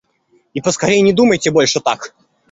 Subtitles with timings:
[0.55, 2.15] И поскорей не думайте больше так!